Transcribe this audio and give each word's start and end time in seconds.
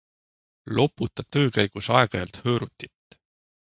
Loputa 0.77 1.25
töö 1.35 1.51
käigus 1.57 1.91
aeg-ajalt 1.99 2.41
hõõrutit. 2.47 3.19